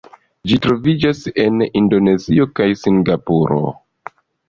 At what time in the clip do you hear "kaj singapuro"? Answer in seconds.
2.61-3.65